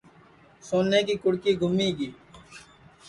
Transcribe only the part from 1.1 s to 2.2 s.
کُڑکی گُمی گی